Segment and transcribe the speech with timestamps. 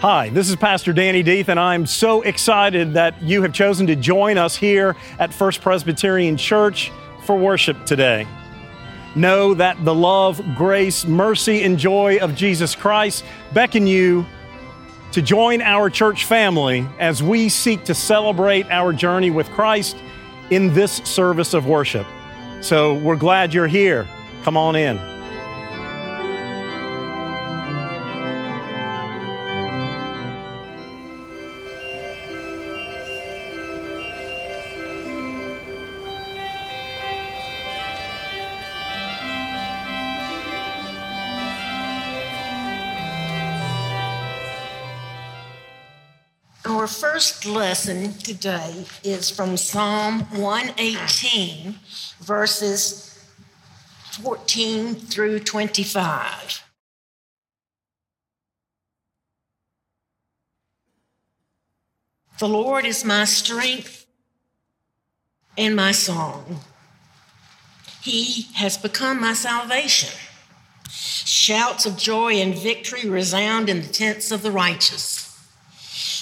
[0.00, 3.96] Hi, this is Pastor Danny Deeth, and I'm so excited that you have chosen to
[3.96, 6.92] join us here at First Presbyterian Church
[7.24, 8.24] for worship today.
[9.16, 14.24] Know that the love, grace, mercy, and joy of Jesus Christ beckon you
[15.10, 19.96] to join our church family as we seek to celebrate our journey with Christ
[20.50, 22.06] in this service of worship.
[22.60, 24.06] So we're glad you're here.
[24.44, 25.17] Come on in.
[47.68, 51.74] Lesson today is from Psalm 118,
[52.18, 53.22] verses
[54.22, 56.64] 14 through 25.
[62.38, 64.06] The Lord is my strength
[65.58, 66.60] and my song.
[68.00, 70.18] He has become my salvation.
[70.88, 75.27] Shouts of joy and victory resound in the tents of the righteous.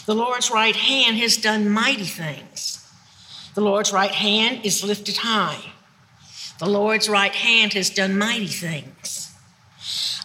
[0.06, 2.88] The Lord's right hand has done mighty things.
[3.56, 5.72] The Lord's right hand is lifted high.
[6.60, 9.34] The Lord's right hand has done mighty things.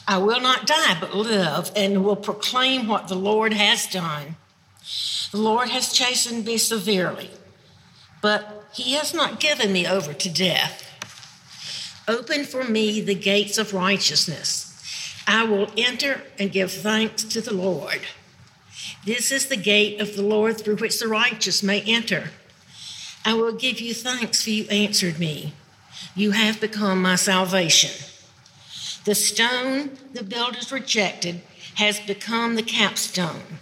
[0.07, 4.35] I will not die, but live, and will proclaim what the Lord has done.
[5.31, 7.31] The Lord has chastened me severely,
[8.21, 10.85] but he has not given me over to death.
[12.07, 14.67] Open for me the gates of righteousness.
[15.25, 18.01] I will enter and give thanks to the Lord.
[19.05, 22.29] This is the gate of the Lord through which the righteous may enter.
[23.25, 25.53] I will give you thanks, for you answered me.
[26.15, 27.91] You have become my salvation.
[29.05, 31.41] The stone the builders rejected
[31.75, 33.59] has become the capstone.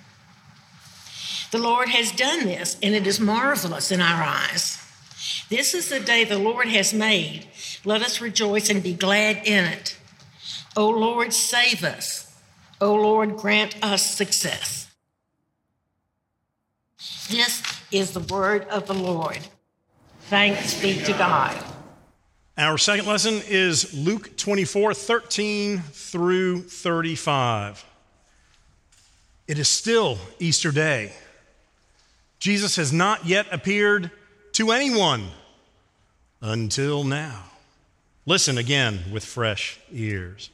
[1.51, 4.77] The Lord has done this, and it is marvelous in our eyes.
[5.49, 7.47] This is the day the Lord has made.
[7.85, 9.97] Let us rejoice and be glad in it.
[10.75, 12.37] O Lord, save us.
[12.81, 14.88] O Lord, grant us success.
[17.29, 19.37] This is the word of the Lord.
[20.29, 21.55] Thanks be to God.
[22.57, 27.85] Our second lesson is Luke 24 13 through 35.
[29.47, 31.13] It is still Easter Day.
[32.39, 34.09] Jesus has not yet appeared
[34.53, 35.27] to anyone
[36.41, 37.43] until now.
[38.25, 40.49] Listen again with fresh ears.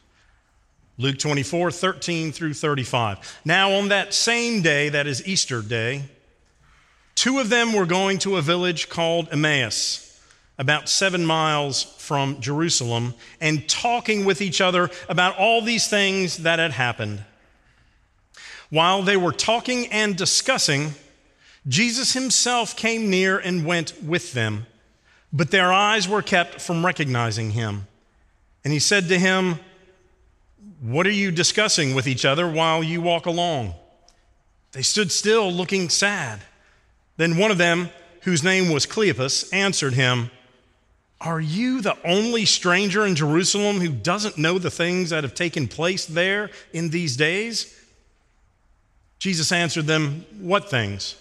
[0.98, 3.40] Luke 24 13 through 35.
[3.46, 6.04] Now, on that same day, that is Easter Day,
[7.26, 10.22] Two of them were going to a village called Emmaus,
[10.60, 16.60] about seven miles from Jerusalem, and talking with each other about all these things that
[16.60, 17.24] had happened.
[18.70, 20.94] While they were talking and discussing,
[21.68, 24.68] Jesus himself came near and went with them,
[25.34, 27.88] but their eyes were kept from recognizing him.
[28.64, 29.56] And he said to him,
[30.80, 33.74] What are you discussing with each other while you walk along?
[34.74, 36.44] They stood still, looking sad.
[37.18, 37.90] Then one of them,
[38.22, 40.32] whose name was Cleopas, answered him,
[41.22, 45.68] Are you the only stranger in Jerusalem who doesn't know the things that have taken
[45.68, 47.74] place there in these days?
[49.20, 51.16] Jesus answered them, What things?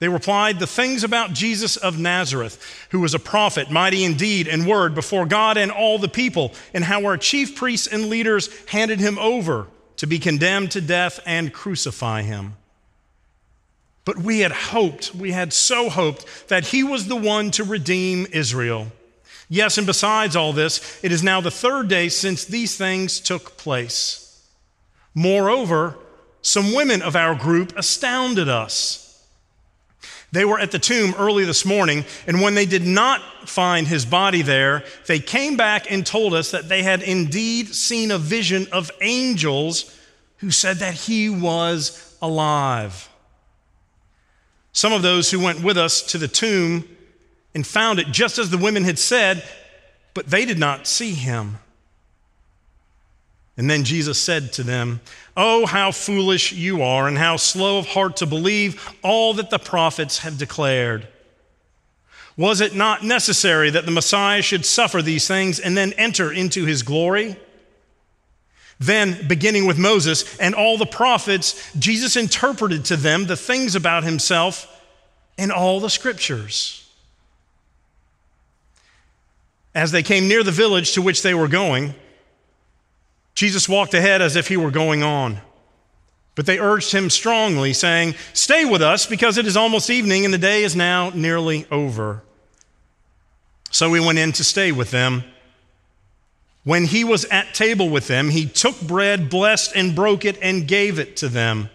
[0.00, 4.54] They replied, The things about Jesus of Nazareth, who was a prophet, mighty indeed in
[4.54, 8.08] deed and word before God and all the people, and how our chief priests and
[8.08, 9.66] leaders handed him over
[9.96, 12.54] to be condemned to death and crucify him.
[14.08, 18.26] But we had hoped, we had so hoped that he was the one to redeem
[18.32, 18.86] Israel.
[19.50, 23.58] Yes, and besides all this, it is now the third day since these things took
[23.58, 24.42] place.
[25.14, 25.98] Moreover,
[26.40, 29.22] some women of our group astounded us.
[30.32, 34.06] They were at the tomb early this morning, and when they did not find his
[34.06, 38.68] body there, they came back and told us that they had indeed seen a vision
[38.72, 39.94] of angels
[40.38, 43.10] who said that he was alive.
[44.78, 46.88] Some of those who went with us to the tomb
[47.52, 49.42] and found it just as the women had said,
[50.14, 51.58] but they did not see him.
[53.56, 55.00] And then Jesus said to them,
[55.36, 59.58] Oh, how foolish you are, and how slow of heart to believe all that the
[59.58, 61.08] prophets have declared.
[62.36, 66.66] Was it not necessary that the Messiah should suffer these things and then enter into
[66.66, 67.36] his glory?
[68.80, 74.04] Then, beginning with Moses and all the prophets, Jesus interpreted to them the things about
[74.04, 74.66] himself
[75.36, 76.88] in all the scriptures.
[79.74, 81.94] As they came near the village to which they were going,
[83.34, 85.40] Jesus walked ahead as if he were going on.
[86.34, 90.32] But they urged him strongly, saying, Stay with us, because it is almost evening, and
[90.32, 92.22] the day is now nearly over.
[93.70, 95.24] So he went in to stay with them.
[96.68, 100.68] When he was at table with them, he took bread, blessed and broke it, and
[100.68, 101.70] gave it to them.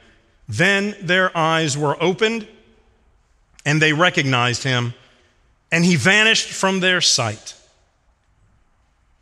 [0.47, 2.47] Then their eyes were opened,
[3.65, 4.93] and they recognized him,
[5.71, 7.55] and he vanished from their sight.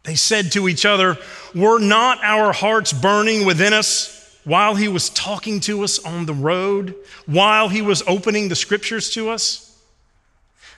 [0.04, 1.18] They said to each other,
[1.56, 4.18] Were not our hearts burning within us?
[4.44, 6.96] while he was talking to us on the road,
[7.28, 9.71] while he was opening the scriptures to us?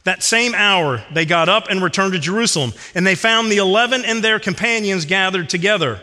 [0.03, 4.03] That same hour, they got up and returned to Jerusalem, and they found the eleven
[4.03, 6.01] and their companions gathered together.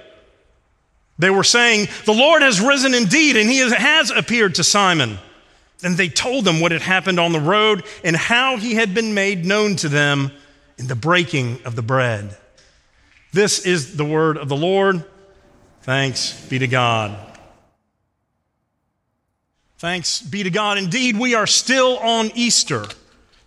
[1.18, 5.18] They were saying, The Lord has risen indeed, and he has appeared to Simon.
[5.82, 9.14] And they told them what had happened on the road and how he had been
[9.14, 10.30] made known to them
[10.78, 12.36] in the breaking of the bread.
[13.32, 15.04] This is the word of the Lord.
[15.82, 17.16] Thanks be to God.
[19.78, 20.76] Thanks be to God.
[20.76, 22.84] Indeed, we are still on Easter.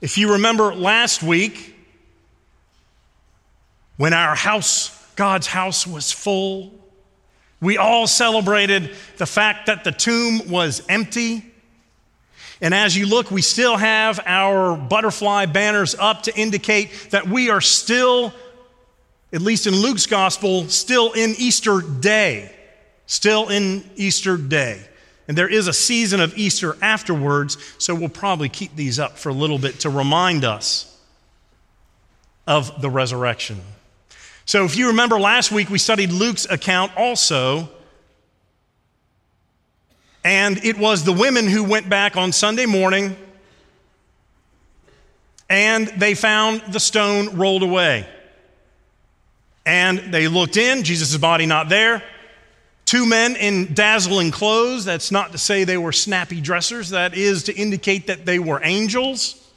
[0.04, 1.74] If you remember last week,
[3.96, 6.74] when our house, God's house, was full,
[7.62, 11.50] we all celebrated the fact that the tomb was empty.
[12.60, 17.50] And as you look, we still have our butterfly banners up to indicate that we
[17.50, 18.34] are still,
[19.32, 22.54] at least in Luke's gospel, still in Easter day.
[23.06, 24.82] Still in Easter day.
[25.28, 29.30] And there is a season of Easter afterwards, so we'll probably keep these up for
[29.30, 30.90] a little bit to remind us
[32.46, 33.62] of the resurrection.
[34.46, 37.70] So, if you remember last week, we studied Luke's account also.
[40.26, 43.18] And it was the women who went back on Sunday morning
[45.50, 48.08] and they found the stone rolled away.
[49.66, 52.04] And they looked in, Jesus' body not there.
[52.94, 54.86] Two men in dazzling clothes.
[54.86, 58.62] That's not to say they were snappy dressers, that is to indicate that they were
[58.64, 59.52] angels.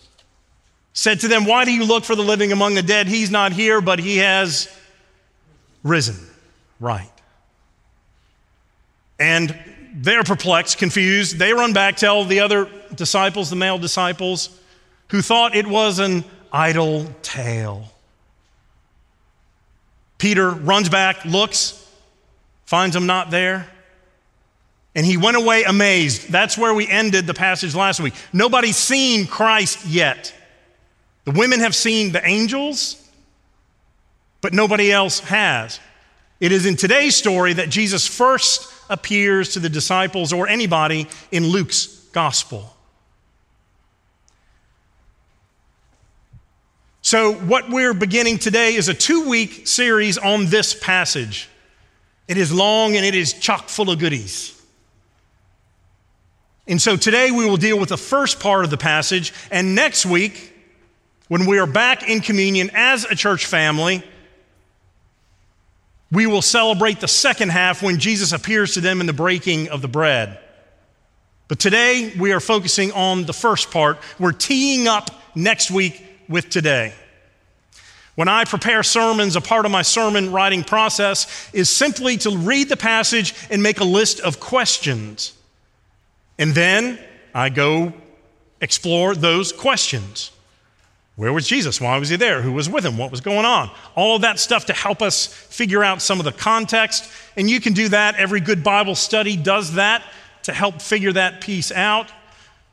[0.94, 3.08] Said to them, Why do you look for the living among the dead?
[3.08, 4.74] He's not here, but he has
[5.82, 6.16] risen.
[6.80, 7.12] Right.
[9.20, 9.54] And
[9.92, 11.38] they're perplexed, confused.
[11.38, 14.48] They run back, tell the other disciples, the male disciples,
[15.08, 17.92] who thought it was an idle tale.
[20.16, 21.85] Peter runs back, looks,
[22.66, 23.66] finds him not there.
[24.94, 26.30] And he went away amazed.
[26.30, 28.14] That's where we ended the passage last week.
[28.32, 30.34] Nobody's seen Christ yet.
[31.24, 33.02] The women have seen the angels,
[34.40, 35.80] but nobody else has.
[36.40, 41.46] It is in today's story that Jesus first appears to the disciples or anybody in
[41.46, 42.72] Luke's gospel.
[47.02, 51.48] So, what we're beginning today is a two week series on this passage.
[52.28, 54.52] It is long and it is chock full of goodies.
[56.66, 60.04] And so today we will deal with the first part of the passage, and next
[60.04, 60.52] week,
[61.28, 64.02] when we are back in communion as a church family,
[66.10, 69.82] we will celebrate the second half when Jesus appears to them in the breaking of
[69.82, 70.38] the bread.
[71.48, 73.98] But today we are focusing on the first part.
[74.18, 76.92] We're teeing up next week with today.
[78.16, 82.68] When I prepare sermons, a part of my sermon writing process is simply to read
[82.68, 85.34] the passage and make a list of questions.
[86.38, 86.98] And then
[87.34, 87.92] I go
[88.60, 90.30] explore those questions.
[91.16, 91.80] Where was Jesus?
[91.80, 92.42] Why was he there?
[92.42, 92.96] Who was with him?
[92.98, 93.70] What was going on?
[93.94, 97.10] All of that stuff to help us figure out some of the context.
[97.36, 98.16] And you can do that.
[98.16, 100.02] Every good Bible study does that
[100.42, 102.10] to help figure that piece out.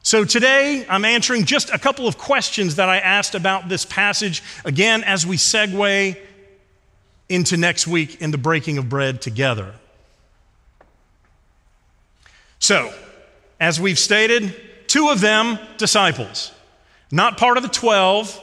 [0.06, 4.44] So today, I'm answering just a couple of questions that I asked about this passage,
[4.66, 6.18] again, as we segue
[7.30, 9.74] into next week in the breaking of bread together.
[12.60, 12.94] So,
[13.62, 14.54] as we've stated,
[14.88, 16.52] two of them disciples,
[17.10, 18.42] not part of the 12.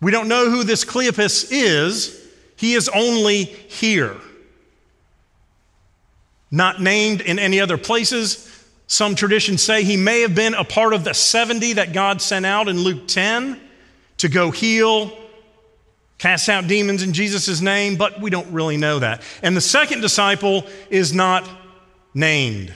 [0.00, 4.16] We don't know who this Cleopas is, he is only here.
[6.52, 8.43] Not named in any other places,
[8.86, 12.44] some traditions say he may have been a part of the 70 that God sent
[12.44, 13.60] out in Luke 10
[14.18, 15.16] to go heal,
[16.18, 19.22] cast out demons in Jesus' name, but we don't really know that.
[19.42, 21.48] And the second disciple is not
[22.12, 22.72] named.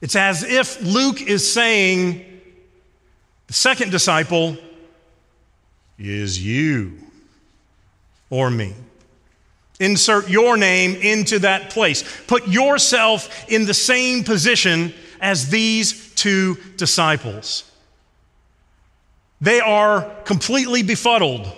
[0.00, 2.24] It's as if Luke is saying,
[3.46, 4.56] the second disciple
[5.98, 6.98] is you
[8.30, 8.74] or me.
[9.82, 12.04] Insert your name into that place.
[12.28, 17.68] Put yourself in the same position as these two disciples.
[19.40, 21.50] They are completely befuddled.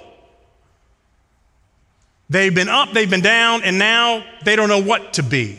[2.31, 5.59] They've been up, they've been down, and now they don't know what to be.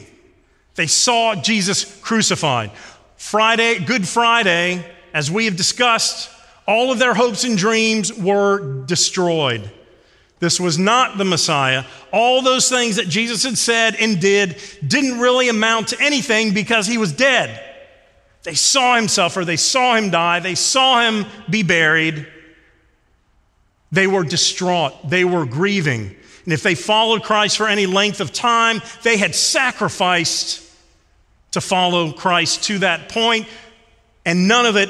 [0.73, 2.71] They saw Jesus crucified.
[3.15, 6.31] Friday, Good Friday, as we have discussed,
[6.67, 9.69] all of their hopes and dreams were destroyed.
[10.39, 11.85] This was not the Messiah.
[12.11, 16.87] All those things that Jesus had said and did didn't really amount to anything because
[16.87, 17.61] he was dead.
[18.43, 22.27] They saw him suffer, they saw him die, they saw him be buried.
[23.91, 26.15] They were distraught, they were grieving.
[26.43, 30.61] And if they followed Christ for any length of time, they had sacrificed
[31.51, 33.47] to follow Christ to that point,
[34.25, 34.89] and none of it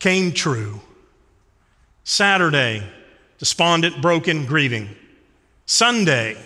[0.00, 0.80] came true.
[2.02, 2.82] Saturday,
[3.42, 4.88] despondent, broken, grieving.
[5.66, 6.40] Sunday,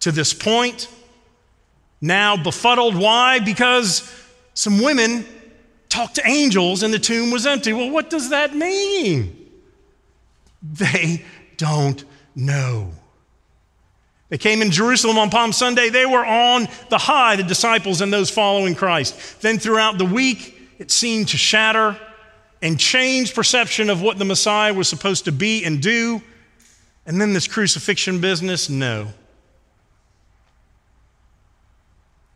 [0.00, 0.88] to this point,
[2.00, 2.96] now befuddled.
[2.96, 3.38] Why?
[3.38, 4.12] Because
[4.54, 5.24] some women
[5.88, 7.72] talked to angels and the tomb was empty.
[7.72, 9.52] Well, what does that mean?
[10.60, 11.24] They
[11.58, 12.04] don't
[12.34, 12.90] know.
[14.30, 15.90] They came in Jerusalem on Palm Sunday.
[15.90, 19.40] They were on the high, the disciples and those following Christ.
[19.40, 21.96] Then throughout the week, it seemed to shatter
[22.62, 26.22] and change perception of what the Messiah was supposed to be and do.
[27.04, 29.08] And then this crucifixion business, no.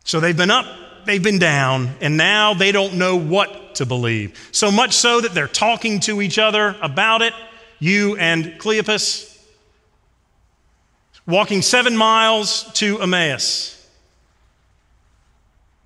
[0.05, 0.67] So they've been up,
[1.07, 4.49] they've been down, and now they don't know what to believe.
[4.53, 7.33] So much so that they're talking to each other about it,
[7.79, 9.33] you and Cleopas
[11.27, 13.73] walking seven miles to Emmaus.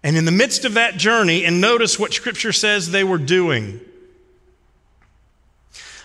[0.02, 3.80] And in the midst of that journey, and notice what Scripture says they were doing.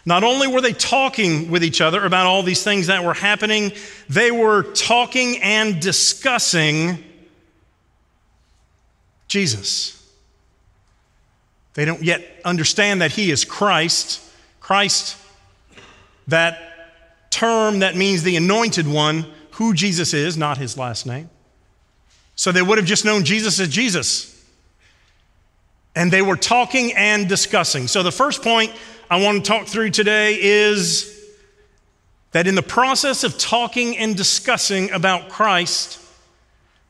[0.06, 3.72] Not only were they talking with each other about all these things that were happening,
[4.08, 7.04] they were talking and discussing
[9.28, 9.92] Jesus.
[11.74, 14.22] They don't yet understand that He is Christ.
[14.60, 15.18] Christ,
[16.28, 16.60] that
[17.30, 21.30] term that means the anointed one, who Jesus is, not his last name.
[22.36, 24.32] So they would have just known Jesus as Jesus.
[25.96, 27.88] And they were talking and discussing.
[27.88, 28.72] So the first point
[29.10, 31.12] I want to talk through today is
[32.32, 36.00] that in the process of talking and discussing about Christ,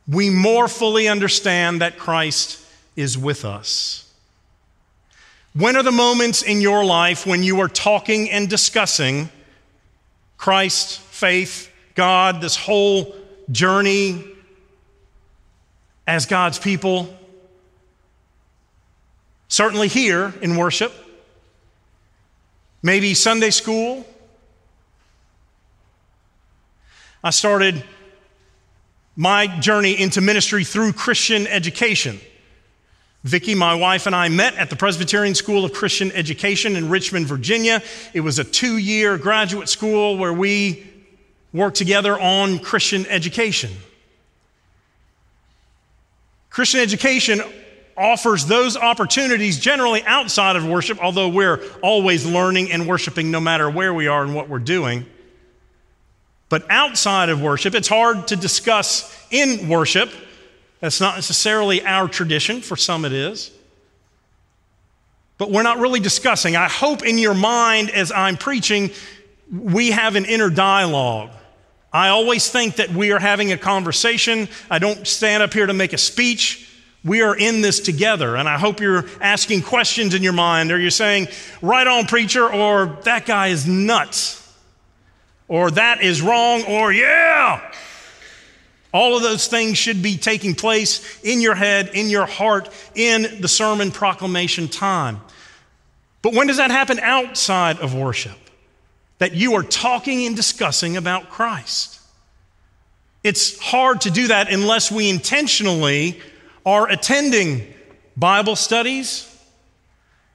[0.07, 2.63] we more fully understand that Christ
[2.95, 4.11] is with us.
[5.53, 9.29] When are the moments in your life when you are talking and discussing
[10.37, 13.15] Christ, faith, God, this whole
[13.51, 14.23] journey
[16.07, 17.13] as God's people.
[19.47, 20.93] Certainly here in worship,
[22.85, 24.05] maybe Sunday school.
[27.23, 27.83] I started
[29.15, 32.19] my journey into ministry through Christian education.
[33.23, 37.25] Vicki, my wife, and I met at the Presbyterian School of Christian Education in Richmond,
[37.25, 37.81] Virginia.
[38.13, 40.85] It was a two year graduate school where we
[41.53, 43.71] worked together on Christian education.
[46.51, 47.41] Christian education
[47.97, 53.69] offers those opportunities generally outside of worship, although we're always learning and worshiping no matter
[53.69, 55.05] where we are and what we're doing.
[56.49, 60.11] But outside of worship, it's hard to discuss in worship
[60.79, 63.51] that's not necessarily our tradition, for some it is.
[65.37, 66.55] But we're not really discussing.
[66.55, 68.91] I hope in your mind as I'm preaching,
[69.51, 71.31] we have an inner dialogue.
[71.91, 74.49] I always think that we are having a conversation.
[74.69, 76.64] I don't stand up here to make a speech.
[77.05, 78.35] We are in this together.
[78.35, 81.27] And I hope you're asking questions in your mind, or you're saying,
[81.61, 84.41] right on, preacher, or that guy is nuts,
[85.47, 87.61] or that is wrong, or yeah.
[88.91, 93.41] All of those things should be taking place in your head, in your heart, in
[93.41, 95.21] the sermon proclamation time.
[96.21, 98.37] But when does that happen outside of worship?
[99.19, 101.99] That you are talking and discussing about Christ.
[103.23, 106.19] It's hard to do that unless we intentionally
[106.65, 107.73] are attending
[108.17, 109.31] Bible studies,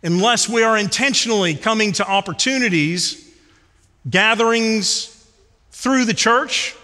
[0.03, 3.29] unless we are intentionally coming to opportunities,
[4.09, 5.27] gatherings
[5.73, 6.77] through the church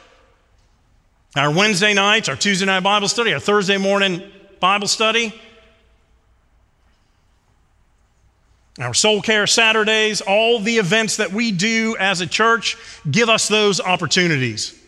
[1.37, 4.23] our Wednesday nights, our Tuesday night Bible study, our Thursday morning
[4.59, 5.39] Bible study,
[8.79, 12.77] our soul care Saturdays, all the events that we do as a church
[13.11, 14.79] give us those opportunities.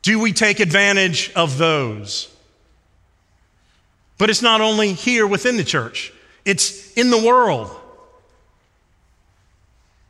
[0.00, 2.31] Do we take advantage of those?
[4.22, 6.12] But it's not only here within the church,
[6.44, 7.68] it's in the world.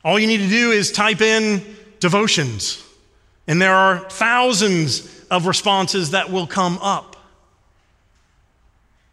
[0.05, 1.63] All you need to do is type in
[1.99, 2.85] devotions
[3.47, 7.17] and there are thousands of responses that will come up.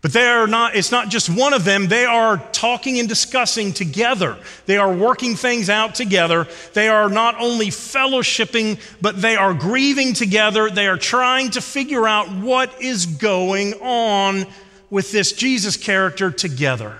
[0.01, 1.87] But they are not, it's not just one of them.
[1.87, 4.37] They are talking and discussing together.
[4.65, 6.45] They are working things out together.
[6.73, 10.69] They are not only fellowshipping, but they are grieving together.
[10.69, 14.45] They are trying to figure out what is going on
[14.89, 16.97] with this Jesus character together.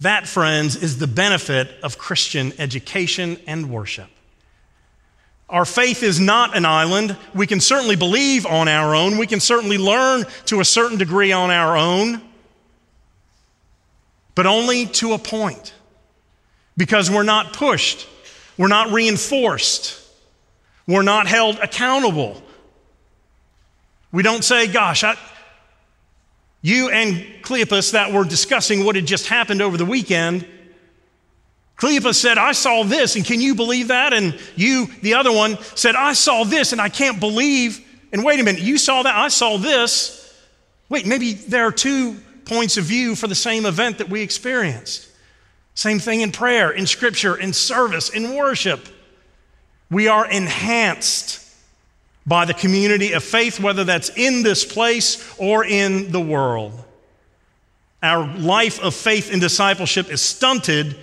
[0.00, 4.08] That, friends, is the benefit of Christian education and worship.
[5.50, 7.16] Our faith is not an island.
[7.34, 9.18] We can certainly believe on our own.
[9.18, 12.22] We can certainly learn to a certain degree on our own,
[14.34, 15.74] but only to a point
[16.76, 18.08] because we're not pushed,
[18.56, 20.00] we're not reinforced,
[20.86, 22.40] we're not held accountable.
[24.12, 25.16] We don't say, Gosh, I,
[26.62, 30.46] you and Cleopas that were discussing what had just happened over the weekend
[31.80, 34.12] Cleopas said, I saw this, and can you believe that?
[34.12, 37.80] And you, the other one, said, I saw this, and I can't believe.
[38.12, 40.38] And wait a minute, you saw that, I saw this.
[40.90, 45.08] Wait, maybe there are two points of view for the same event that we experienced.
[45.74, 48.86] Same thing in prayer, in scripture, in service, in worship.
[49.90, 51.49] We are enhanced
[52.30, 56.72] by the community of faith, whether that's in this place or in the world.
[58.04, 60.96] Our life of faith and discipleship is stunted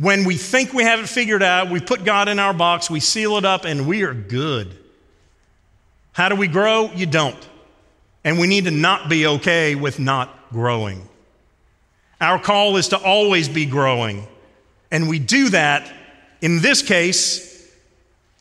[0.00, 2.98] when we think we have it figured out, we put God in our box, we
[2.98, 4.76] seal it up, and we are good.
[6.12, 6.90] How do we grow?
[6.92, 7.48] You don't.
[8.24, 11.08] And we need to not be okay with not growing.
[12.20, 14.26] Our call is to always be growing.
[14.90, 15.92] And we do that,
[16.40, 17.57] in this case,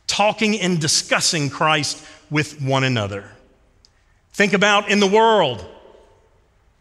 [0.07, 3.29] talking and discussing Christ with one another.
[4.33, 5.65] Think about in the world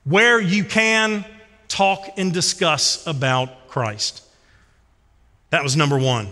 [0.04, 1.25] where you can
[1.68, 4.23] talk and discuss about Christ.
[5.50, 6.28] That was number one.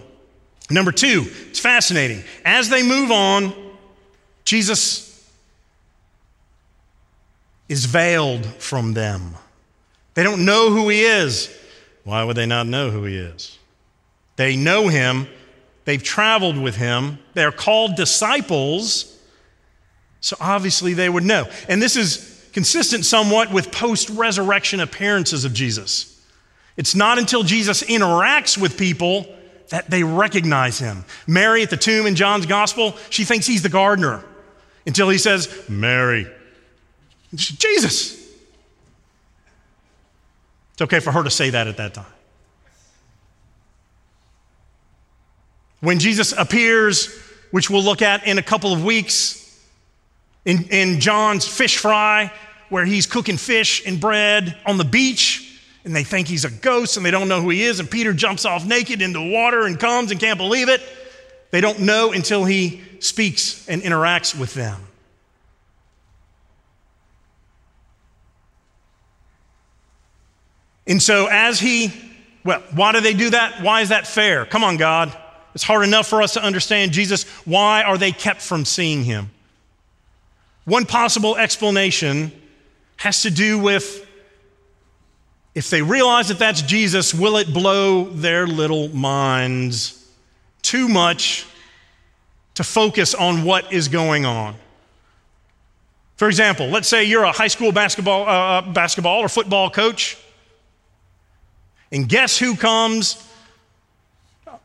[0.70, 2.22] Number two, it's fascinating.
[2.44, 3.52] As they move on,
[4.44, 5.10] Jesus
[7.68, 9.34] is veiled from them.
[10.14, 11.54] They don't know who he is.
[12.04, 13.58] Why would they not know who he is?
[14.36, 15.26] They know him,
[15.84, 19.18] they've traveled with him, they're called disciples,
[20.20, 21.48] so obviously they would know.
[21.68, 26.10] And this is consistent somewhat with post resurrection appearances of Jesus.
[26.76, 29.26] It's not until Jesus interacts with people
[29.68, 31.04] that they recognize him.
[31.26, 34.24] Mary at the tomb in John's gospel, she thinks he's the gardener
[34.86, 36.26] until he says, Mary.
[37.34, 38.20] Jesus.
[40.72, 42.06] It's okay for her to say that at that time.
[45.84, 47.14] When Jesus appears,
[47.50, 49.40] which we'll look at in a couple of weeks,
[50.46, 52.32] in, in John's fish fry,
[52.70, 56.96] where he's cooking fish and bread on the beach, and they think he's a ghost
[56.96, 57.80] and they don't know who he is.
[57.80, 60.80] And Peter jumps off naked into water and comes and can't believe it.
[61.50, 64.80] They don't know until he speaks and interacts with them.
[70.86, 71.92] And so, as he,
[72.42, 73.62] well, why do they do that?
[73.62, 74.46] Why is that fair?
[74.46, 75.14] Come on, God.
[75.54, 77.24] It's hard enough for us to understand Jesus.
[77.44, 79.30] Why are they kept from seeing him?
[80.64, 82.32] One possible explanation
[82.96, 84.04] has to do with
[85.54, 90.04] if they realize that that's Jesus, will it blow their little minds
[90.62, 91.46] too much
[92.54, 94.56] to focus on what is going on?
[96.16, 100.16] For example, let's say you're a high school basketball, uh, uh basketball or football coach,
[101.92, 103.23] and guess who comes?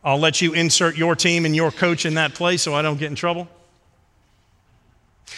[0.04, 2.98] I'll let you insert your team and your coach in that place so I don't
[2.98, 3.48] get in trouble.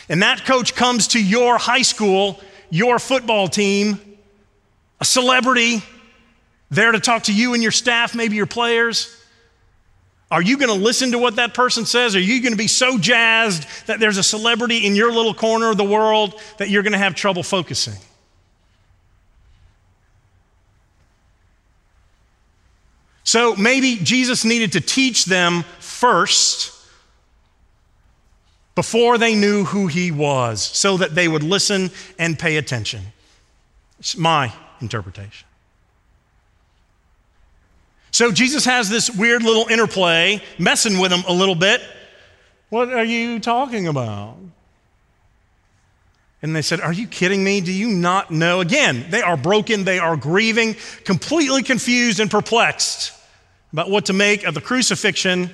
[0.07, 3.99] And that coach comes to your high school, your football team,
[4.99, 5.81] a celebrity
[6.71, 9.17] there to talk to you and your staff, maybe your players?
[10.31, 12.15] Are you going to listen to what that person says?
[12.15, 15.69] Are you going to be so jazzed that there's a celebrity in your little corner
[15.69, 17.95] of the world that you're going to have trouble focusing?
[23.31, 26.77] So maybe Jesus needed to teach them first
[28.75, 32.99] before they knew who he was so that they would listen and pay attention.
[33.99, 35.47] It's my interpretation.
[38.11, 41.81] So Jesus has this weird little interplay, messing with them a little bit.
[42.67, 44.35] What are you talking about?
[46.41, 47.61] And they said, Are you kidding me?
[47.61, 48.59] Do you not know?
[48.59, 53.19] Again, they are broken, they are grieving, completely confused and perplexed
[53.73, 55.49] about what to make of the crucifixion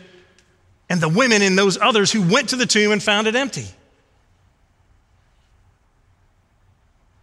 [0.90, 3.68] and the women and those others who went to the tomb and found it empty.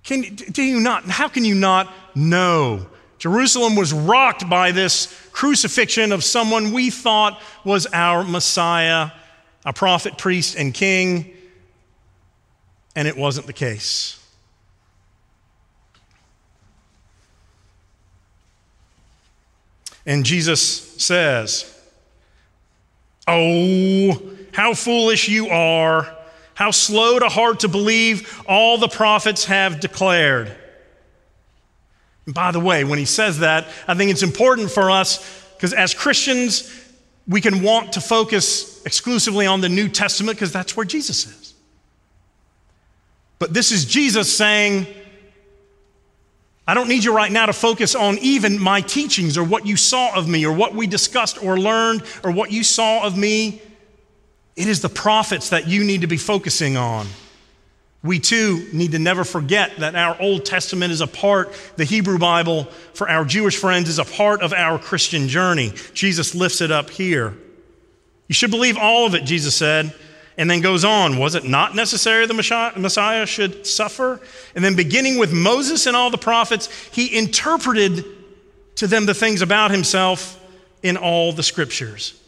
[0.04, 2.87] Can, do you not, how can you not know?
[3.18, 9.11] Jerusalem was rocked by this crucifixion of someone we thought was our Messiah,
[9.64, 11.35] a prophet, priest, and king,
[12.94, 14.20] and it wasn't the case.
[20.06, 20.62] And Jesus
[21.02, 21.70] says,
[23.26, 24.20] Oh,
[24.52, 26.14] how foolish you are,
[26.54, 30.54] how slow to heart to believe all the prophets have declared.
[32.26, 35.72] And by the way, when he says that, I think it's important for us because
[35.72, 36.70] as Christians,
[37.26, 41.54] we can want to focus exclusively on the New Testament because that's where Jesus is.
[43.38, 44.86] But this is Jesus saying,
[46.66, 49.77] I don't need you right now to focus on even my teachings or what you
[49.77, 53.61] saw of me or what we discussed or learned or what you saw of me.
[54.57, 57.07] It is the prophets that you need to be focusing on.
[58.03, 62.18] We too need to never forget that our Old Testament is a part, the Hebrew
[62.18, 65.72] Bible for our Jewish friends is a part of our Christian journey.
[65.92, 67.35] Jesus lifts it up here.
[68.29, 69.94] You should believe all of it, Jesus said
[70.37, 74.20] and then goes on Was it not necessary the Messiah should suffer?
[74.55, 78.05] And then, beginning with Moses and all the prophets, he interpreted
[78.77, 80.40] to them the things about himself
[80.83, 82.20] in all the scriptures.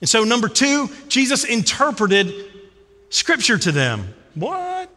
[0.00, 2.34] And so, number two, Jesus interpreted
[3.10, 4.14] scripture to them.
[4.34, 4.90] What?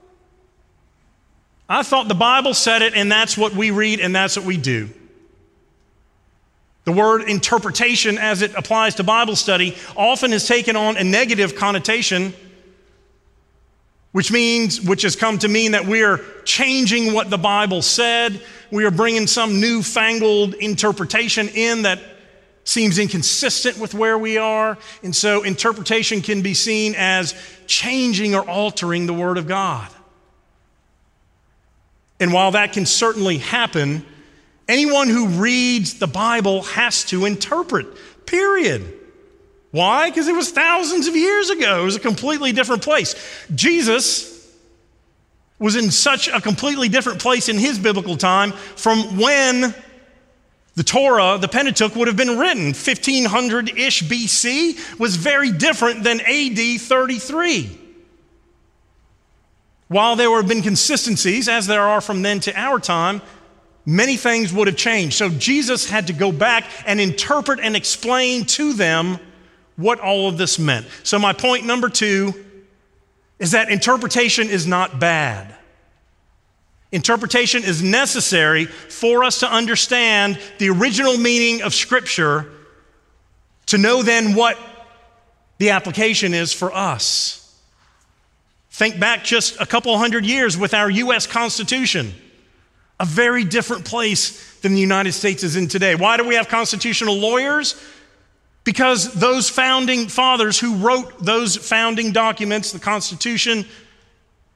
[1.68, 4.58] I thought the Bible said it, and that's what we read, and that's what we
[4.58, 4.90] do.
[6.86, 11.56] The word interpretation, as it applies to Bible study, often has taken on a negative
[11.56, 12.34] connotation
[14.16, 18.42] which means, which has come to mean that we are changing what the Bible said.
[18.72, 22.00] We are bringing some newfangled interpretation in that
[22.64, 24.78] seems inconsistent with where we are.
[25.04, 27.36] And so interpretation can be seen as
[27.68, 29.92] changing or altering the Word of God.
[32.18, 34.06] And while that can certainly happen,
[34.70, 37.86] anyone who reads the Bible has to interpret,
[38.26, 38.94] period.
[39.76, 40.10] Why?
[40.10, 41.82] Because it was thousands of years ago.
[41.82, 43.14] It was a completely different place.
[43.54, 44.50] Jesus
[45.60, 49.76] was in such a completely different place in his biblical time from when
[50.76, 52.68] the Torah, the Pentateuch, would have been written.
[52.68, 57.78] 1500 ish BC was very different than AD 33.
[59.90, 63.22] While there would have been consistencies, as there are from then to our time,
[63.86, 65.16] many things would have changed.
[65.18, 69.20] So Jesus had to go back and interpret and explain to them
[69.76, 70.88] what all of this meant.
[71.04, 72.34] So, my point number two
[73.40, 75.54] is that interpretation is not bad.
[76.92, 82.50] Interpretation is necessary for us to understand the original meaning of Scripture,
[83.66, 84.58] to know then what
[85.58, 87.42] the application is for us.
[88.70, 91.28] Think back just a couple hundred years with our U.S.
[91.28, 92.14] Constitution,
[93.00, 95.96] a very different place than the United States is in today.
[95.96, 97.82] Why do we have constitutional lawyers?
[98.66, 103.66] Because those founding fathers who wrote those founding documents, the Constitution,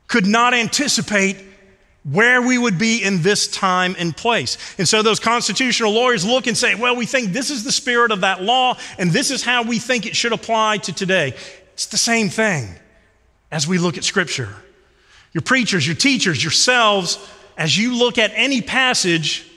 [0.07, 1.37] could not anticipate
[2.03, 4.57] where we would be in this time and place.
[4.77, 8.11] And so those constitutional lawyers look and say, well, we think this is the spirit
[8.11, 11.35] of that law, and this is how we think it should apply to today.
[11.73, 12.67] It's the same thing
[13.51, 14.49] as we look at Scripture.
[15.33, 17.19] Your preachers, your teachers, yourselves,
[17.57, 19.48] as you look at any passage,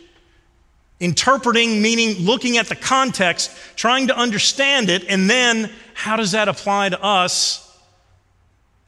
[1.02, 6.46] Interpreting, meaning looking at the context, trying to understand it, and then how does that
[6.46, 7.58] apply to us?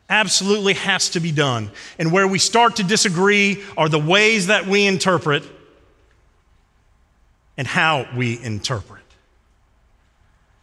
[0.09, 1.73] Absolutely has to be done.
[1.99, 5.43] And where we start to disagree are the ways that we interpret
[7.57, 9.03] and how we interpret.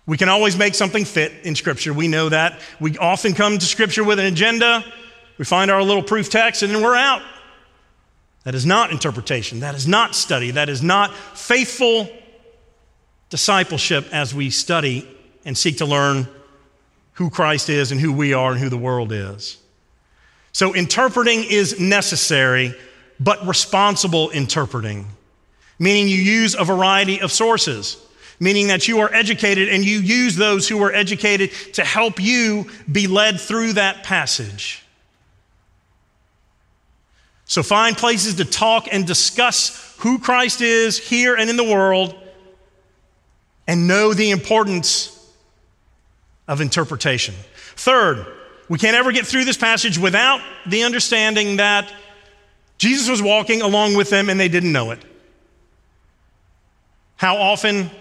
[0.06, 1.92] We can always make something fit in Scripture.
[1.92, 2.62] We know that.
[2.80, 4.86] We often come to Scripture with an agenda.
[5.38, 7.22] We find our little proof text and then we're out.
[8.44, 9.60] That is not interpretation.
[9.60, 10.52] That is not study.
[10.52, 12.10] That is not faithful
[13.30, 15.08] discipleship as we study
[15.46, 16.28] and seek to learn
[17.14, 19.58] who Christ is and who we are and who the world is.
[20.54, 22.76] So, interpreting is necessary,
[23.20, 25.08] but responsible interpreting,
[25.80, 27.98] meaning you use a variety of sources,
[28.40, 32.70] meaning that you are educated and you use those who are educated to help you
[32.92, 34.84] be led through that passage.
[37.52, 42.16] So find places to talk and discuss who Christ is here and in the world
[43.68, 45.30] and know the importance
[46.48, 47.36] of interpretation.
[47.76, 48.26] Third,
[48.70, 51.92] we can't ever get through this passage without the understanding that
[52.78, 55.04] Jesus was walking along with them and they didn't know it.
[57.18, 57.92] How often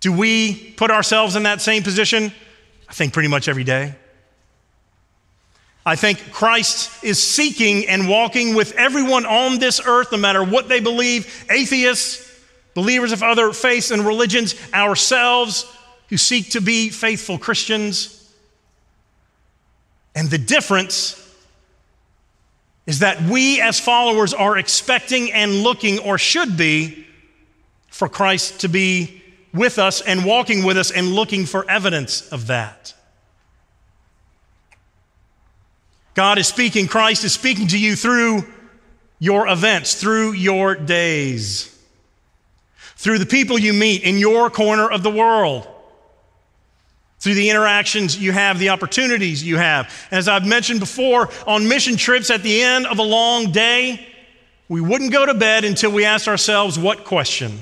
[0.00, 2.32] do we put ourselves in that same position?
[2.88, 3.94] I think pretty much every day.
[5.90, 10.68] I think Christ is seeking and walking with everyone on this earth, no matter what
[10.68, 12.32] they believe atheists,
[12.74, 15.66] believers of other faiths and religions, ourselves
[16.08, 18.32] who seek to be faithful Christians.
[20.14, 21.16] And the difference
[22.86, 27.04] is that we, as followers, are expecting and looking, or should be,
[27.88, 32.46] for Christ to be with us and walking with us and looking for evidence of
[32.46, 32.94] that.
[36.20, 38.44] God is speaking, Christ is speaking to you through
[39.18, 41.74] your events, through your days,
[42.96, 45.66] through the people you meet in your corner of the world,
[47.20, 49.90] through the interactions you have, the opportunities you have.
[50.10, 54.06] As I've mentioned before, on mission trips at the end of a long day,
[54.68, 57.60] we wouldn't go to bed until we asked ourselves what question?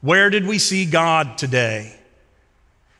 [0.00, 1.94] Where did we see God today?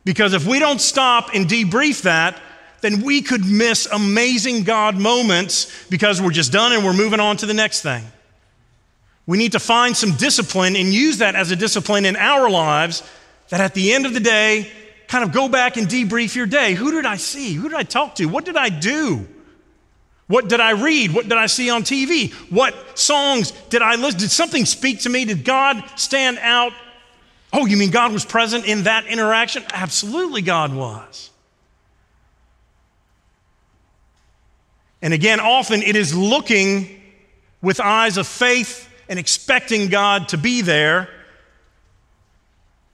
[0.05, 2.39] Because if we don't stop and debrief that,
[2.83, 7.37] then we could miss amazing God moments because we're just done and we're moving on
[7.39, 8.05] to the next thing.
[9.27, 13.03] We need to find some discipline and use that as a discipline in our lives
[13.49, 14.71] that at the end of the day,
[15.07, 16.75] kind of go back and debrief your day.
[16.75, 17.53] Who did I see?
[17.53, 18.27] Who did I talk to?
[18.27, 19.27] What did I do?
[20.27, 21.13] What did I read?
[21.13, 22.33] What did I see on TV?
[22.51, 24.21] What songs did I listen?
[24.21, 25.27] Did something speak to me?
[25.27, 26.73] Did God stand out?
[27.53, 29.63] Oh, you mean God was present in that interaction?
[29.73, 31.31] Absolutely, God was.
[35.03, 37.01] And again, often it is looking
[37.61, 41.09] with eyes of faith and expecting God to be there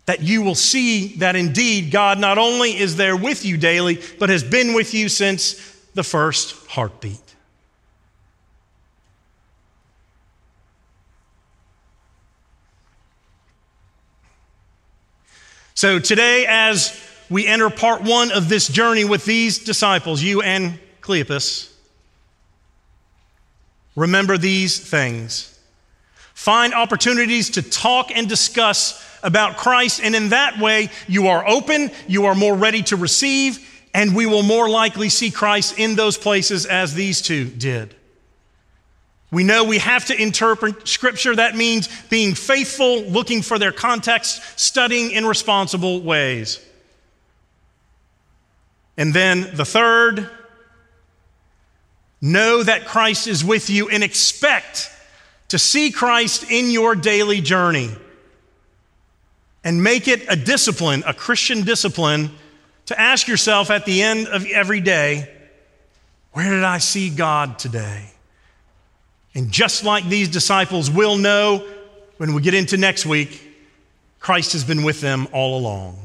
[0.06, 4.30] that you will see that indeed God not only is there with you daily, but
[4.30, 5.54] has been with you since
[5.92, 7.20] the first heartbeat.
[15.74, 20.78] So, today, as we enter part one of this journey with these disciples, you and
[21.02, 21.67] Cleopas,
[23.98, 25.58] remember these things.
[26.34, 31.90] Find opportunities to talk and discuss about Christ, and in that way, you are open,
[32.06, 33.58] you are more ready to receive,
[33.92, 37.94] and we will more likely see Christ in those places as these two did.
[39.30, 41.34] We know we have to interpret Scripture.
[41.34, 46.64] That means being faithful, looking for their context, studying in responsible ways.
[48.96, 50.30] And then the third,
[52.20, 54.90] know that Christ is with you and expect
[55.48, 57.90] to see Christ in your daily journey.
[59.64, 62.30] And make it a discipline, a Christian discipline,
[62.86, 65.30] to ask yourself at the end of every day,
[66.32, 68.10] where did I see God today?
[69.34, 71.66] And just like these disciples will know
[72.16, 73.44] when we get into next week,
[74.20, 75.98] Christ has been with them all along.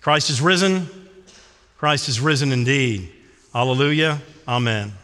[0.00, 0.88] Christ is risen.
[1.78, 3.10] Christ is risen indeed.
[3.52, 4.18] Hallelujah.
[4.48, 5.01] Amen.